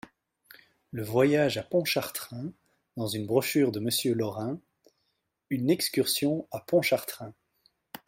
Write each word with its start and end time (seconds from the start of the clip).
Le 0.89 1.03
Voyage 1.03 1.59
à 1.59 1.63
Pontchartrain, 1.63 2.51
dans 2.97 3.05
une 3.05 3.27
brochure 3.27 3.71
de 3.71 3.79
Monsieur 3.79 4.15
Lorin: 4.15 4.59
UNE 5.51 5.69
EXCURSION 5.69 6.47
A 6.51 6.59
PONTCHARTRAIN. 6.61 7.35